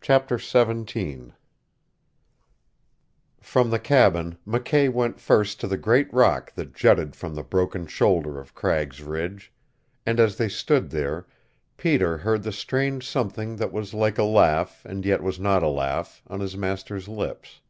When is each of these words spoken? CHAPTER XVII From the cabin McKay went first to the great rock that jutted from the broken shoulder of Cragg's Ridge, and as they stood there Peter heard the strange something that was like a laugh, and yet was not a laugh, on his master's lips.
CHAPTER 0.00 0.38
XVII 0.38 1.32
From 3.40 3.70
the 3.70 3.80
cabin 3.80 4.38
McKay 4.46 4.88
went 4.88 5.18
first 5.18 5.58
to 5.58 5.66
the 5.66 5.76
great 5.76 6.14
rock 6.14 6.52
that 6.54 6.76
jutted 6.76 7.16
from 7.16 7.34
the 7.34 7.42
broken 7.42 7.88
shoulder 7.88 8.38
of 8.38 8.54
Cragg's 8.54 9.02
Ridge, 9.02 9.52
and 10.06 10.20
as 10.20 10.36
they 10.36 10.48
stood 10.48 10.90
there 10.90 11.26
Peter 11.76 12.18
heard 12.18 12.44
the 12.44 12.52
strange 12.52 13.04
something 13.08 13.56
that 13.56 13.72
was 13.72 13.92
like 13.92 14.16
a 14.16 14.22
laugh, 14.22 14.84
and 14.84 15.04
yet 15.04 15.24
was 15.24 15.40
not 15.40 15.64
a 15.64 15.68
laugh, 15.68 16.22
on 16.28 16.38
his 16.38 16.56
master's 16.56 17.08
lips. 17.08 17.60